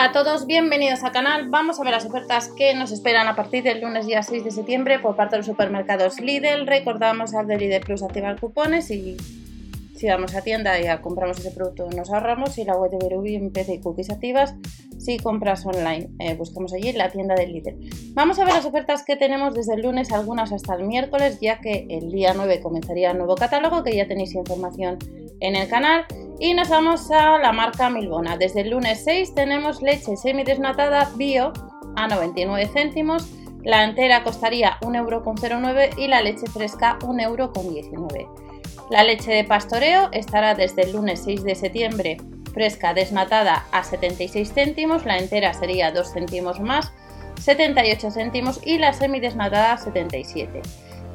[0.00, 1.50] Hola a todos, bienvenidos al canal.
[1.50, 4.50] Vamos a ver las ofertas que nos esperan a partir del lunes día 6 de
[4.50, 6.66] septiembre por parte de los supermercados Lidl.
[6.66, 9.18] Recordamos al de Lidl Plus activar cupones y
[9.94, 13.50] si vamos a tienda y compramos ese producto nos ahorramos y la web de Berubi
[13.50, 14.54] PC y cookies activas
[14.96, 16.08] si compras online.
[16.18, 17.76] Eh, buscamos allí la tienda del Lidl.
[18.14, 21.60] Vamos a ver las ofertas que tenemos desde el lunes, algunas hasta el miércoles, ya
[21.60, 24.96] que el día 9 comenzaría el nuevo catálogo, que ya tenéis información
[25.40, 26.06] en el canal.
[26.42, 28.38] Y nos vamos a la marca Milbona.
[28.38, 31.52] Desde el lunes 6 tenemos leche semidesnatada bio
[31.96, 33.28] a 99 céntimos.
[33.62, 38.26] La entera costaría 1,09€ y la leche fresca 1,19€.
[38.88, 42.16] La leche de pastoreo estará desde el lunes 6 de septiembre
[42.54, 46.90] fresca desnatada a 76 céntimos, la entera sería 2 céntimos más,
[47.38, 50.62] 78 céntimos y la semidesnatada 77.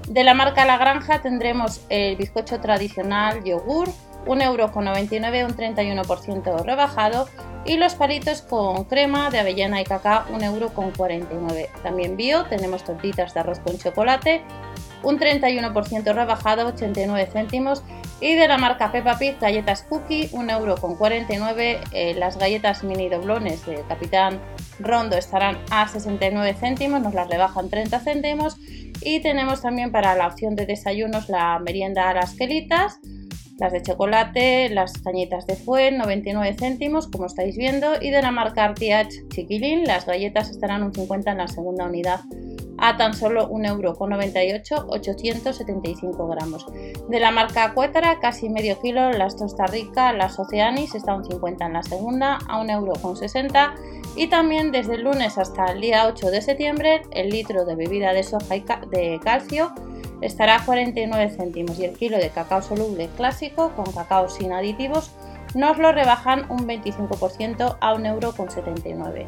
[0.08, 3.90] De la marca La Granja tendremos el bizcocho tradicional yogur
[4.26, 7.28] 1,99€, un 31% rebajado
[7.66, 11.68] y los palitos con crema de avellana y cacao 1,49€.
[11.82, 14.42] También bio, tenemos tortitas de arroz con chocolate,
[15.02, 17.84] un 31% rebajado, 89 céntimos.
[18.22, 21.80] Y de la marca Peppa Pig, galletas Cookie, 1,49€.
[21.92, 24.40] Eh, las galletas mini doblones de Capitán
[24.80, 28.58] Rondo estarán a 69 céntimos, nos las rebajan 30 céntimos.
[29.02, 33.00] Y tenemos también para la opción de desayunos la merienda a las quelitas
[33.58, 38.32] las de chocolate, las cañitas de fuel, 99 céntimos, como estáis viendo, y de la
[38.32, 42.22] marca RTH Chiquilín, las galletas estarán un 50 en la segunda unidad
[42.78, 46.66] a tan solo 1,98€, 875 gramos.
[47.10, 51.66] De la marca Cuétara, casi medio kilo, las Tosta Rica, las Oceanis, está un 50
[51.66, 53.74] en la segunda, a 1,60€
[54.18, 58.14] y también desde el lunes hasta el día 8 de septiembre, el litro de bebida
[58.14, 59.74] de soja y de calcio
[60.22, 65.12] estará a 49 céntimos y el kilo de cacao soluble clásico con cacao sin aditivos
[65.54, 69.26] nos lo rebajan un 25% a 1,79€.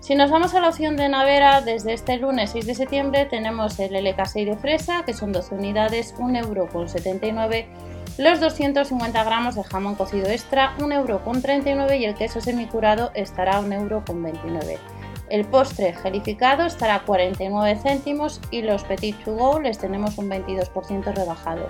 [0.00, 3.78] Si nos vamos a la opción de Navera, desde este lunes 6 de septiembre tenemos
[3.78, 7.66] el LK6 de fresa, que son 12 unidades, 1,79€,
[8.16, 14.78] los 250 gramos de jamón cocido extra, 1,39€ y el queso semicurado estará a 1,29€.
[15.30, 20.30] El postre gelificado estará a 49 céntimos y los Petit to go les tenemos un
[20.30, 21.66] 22% rebajado.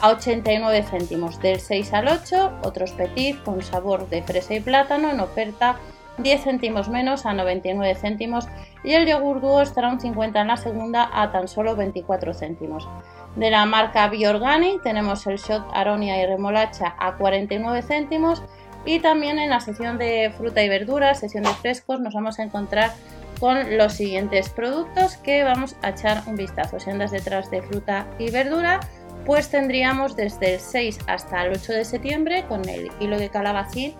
[0.00, 5.10] A 89 céntimos del 6 al 8, otros Petit con sabor de fresa y plátano
[5.10, 5.76] en oferta
[6.18, 8.46] 10 céntimos menos a 99 céntimos
[8.84, 12.88] y el yogur dúo estará un 50 en la segunda a tan solo 24 céntimos.
[13.34, 18.44] De la marca Biorganic tenemos el shot aronia y remolacha a 49 céntimos
[18.84, 22.42] y también en la sección de fruta y verduras, sección de frescos, nos vamos a
[22.42, 22.92] encontrar
[23.40, 26.78] con los siguientes productos que vamos a echar un vistazo.
[26.78, 28.80] Si andas detrás de fruta y verdura,
[29.26, 33.94] pues tendríamos desde el 6 hasta el 8 de septiembre con el kilo de calabacín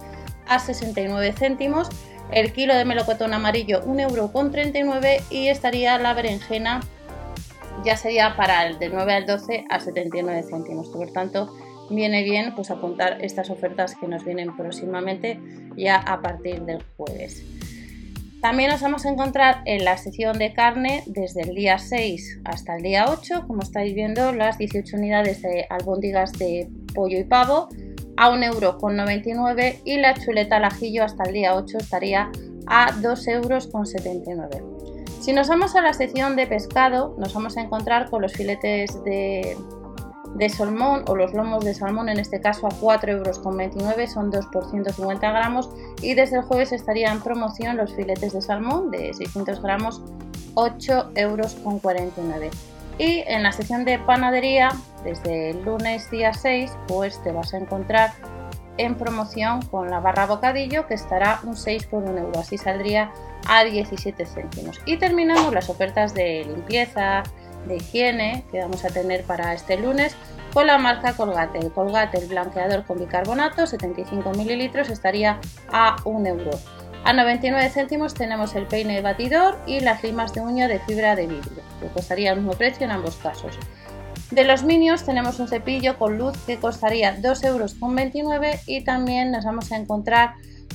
[0.46, 1.88] a 69 céntimos,
[2.30, 6.80] el kilo de melocotón amarillo 1,39€ y estaría la berenjena
[7.84, 10.88] ya sería para el de 9 al 12 a 79 céntimos.
[10.88, 11.54] Por tanto,
[11.90, 15.40] viene bien pues apuntar estas ofertas que nos vienen próximamente
[15.76, 17.44] ya a partir del jueves.
[18.40, 22.76] También nos vamos a encontrar en la sección de carne desde el día 6 hasta
[22.76, 27.70] el día 8, como estáis viendo, las 18 unidades de albóndigas de pollo y pavo
[28.18, 32.30] a 1,99€ y la chuleta al ajillo hasta el día 8 estaría
[32.66, 34.74] a 2,79€.
[35.20, 39.02] Si nos vamos a la sección de pescado, nos vamos a encontrar con los filetes
[39.04, 39.56] de
[40.34, 44.46] de salmón o los lomos de salmón en este caso a 4,29 euros, son 2
[44.46, 45.70] por 150 gramos
[46.02, 50.02] y desde el jueves estaría en promoción los filetes de salmón de 600 gramos
[50.54, 51.56] 8,49 euros.
[52.98, 54.70] Y en la sección de panadería,
[55.02, 58.12] desde el lunes día 6, pues te vas a encontrar
[58.76, 63.12] en promoción con la barra bocadillo que estará un 6 por 1 euro, así saldría
[63.46, 64.80] a 17 céntimos.
[64.86, 67.24] Y terminamos las ofertas de limpieza,
[67.66, 70.16] de higiene que vamos a tener para este lunes
[70.52, 71.58] con la marca Colgate.
[71.58, 75.40] El Colgate, el blanqueador con bicarbonato, 75 mililitros, estaría
[75.72, 76.50] a 1 euro.
[77.04, 81.14] A 99 céntimos tenemos el peine de batidor y las limas de uña de fibra
[81.14, 83.58] de vidrio, que costaría el mismo precio en ambos casos.
[84.34, 87.76] De los Minions tenemos un cepillo con luz que costaría 2,29 euros
[88.66, 90.34] y también nos vamos a encontrar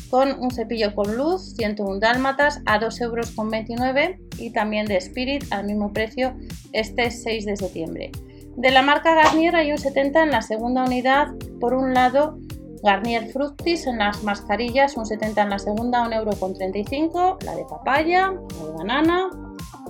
[0.09, 5.65] con un cepillo con luz 101 dálmatas a 2,29 euros y también de Spirit al
[5.65, 6.37] mismo precio
[6.71, 8.11] este 6 de septiembre.
[8.55, 11.27] De la marca Garnier hay un 70 en la segunda unidad.
[11.59, 12.37] Por un lado,
[12.81, 18.65] Garnier Fructis en las mascarillas, un 70 en la segunda, 1,35€, la de papaya, la
[18.65, 19.29] de banana,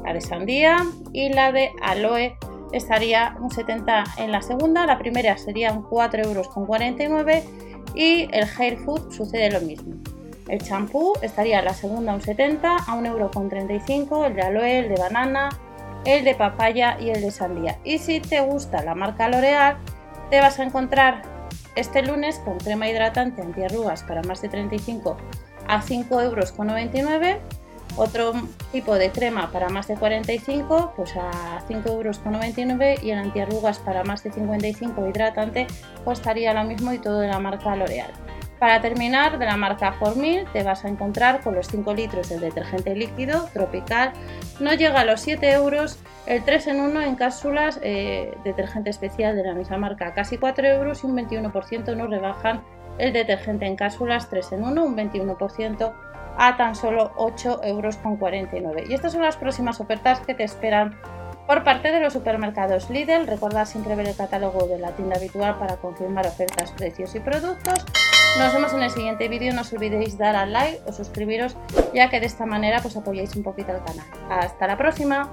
[0.04, 0.78] la de sandía
[1.14, 2.36] y la de aloe
[2.72, 7.44] estaría un 70 en la segunda, la primera sería un 4,49€
[7.96, 9.96] y el Hair Food sucede lo mismo.
[10.48, 15.50] El champú estaría la segunda un 70, a 1,35€, el de aloe, el de banana,
[16.06, 17.78] el de papaya y el de sandía.
[17.84, 19.78] Y si te gusta la marca L'Oreal,
[20.30, 21.22] te vas a encontrar
[21.76, 25.18] este lunes con crema hidratante antiarrugas para más de 35
[25.68, 27.38] a 5,99€,
[28.00, 28.34] otro
[28.72, 34.24] tipo de crema para más de 45 pues a 5,99€ y el antiarrugas para más
[34.24, 35.68] de 55 hidratante
[36.06, 38.12] costaría lo mismo y todo de la marca L'Oreal.
[38.60, 42.42] Para terminar, de la marca Formil te vas a encontrar con los 5 litros del
[42.42, 44.12] detergente líquido tropical.
[44.60, 49.38] No llega a los 7 euros, el 3 en 1 en cápsulas, eh, detergente especial
[49.38, 52.62] de la misma marca, casi 4 euros y un 21% nos rebajan
[52.98, 55.94] el detergente en cápsulas 3 en 1, un 21%
[56.38, 58.86] a tan solo 8 euros con 49.
[58.90, 60.98] Y estas son las próximas ofertas que te esperan
[61.48, 63.26] por parte de los supermercados Lidl.
[63.26, 67.86] Recordad siempre ver el catálogo de la tienda habitual para confirmar ofertas, precios y productos.
[68.38, 71.58] Nos vemos en el siguiente vídeo, no os olvidéis dar al like o suscribiros
[71.94, 74.06] ya que de esta manera pues apoyáis un poquito al canal.
[74.30, 75.30] Hasta la próxima.